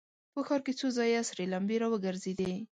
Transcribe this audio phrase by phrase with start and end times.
[0.33, 2.53] په ښار کې څو ځايه سرې لمبې را وګرځېدې.